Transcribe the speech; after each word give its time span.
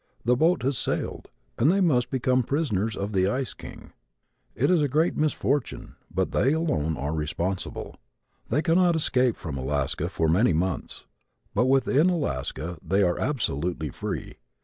The 0.25 0.35
boat 0.35 0.63
has 0.63 0.79
sailed 0.79 1.29
and 1.59 1.71
they 1.71 1.79
must 1.79 2.09
become 2.09 2.41
prisoners 2.41 2.95
of 2.97 3.11
the 3.11 3.27
ice 3.27 3.53
king. 3.53 3.93
It's 4.55 4.81
a 4.81 4.87
great 4.87 5.15
misfortune 5.15 5.95
but 6.09 6.31
they 6.31 6.53
alone 6.53 6.97
are 6.97 7.13
responsible. 7.13 7.97
They 8.49 8.63
cannot 8.63 8.95
escape 8.95 9.37
from 9.37 9.59
Alaska 9.59 10.09
for 10.09 10.27
many 10.27 10.53
months 10.53 11.05
but 11.53 11.67
within 11.67 12.09
Alaska 12.09 12.79
they 12.81 13.03
are 13.03 13.19
absolutely 13.19 13.91
free. 13.91 14.39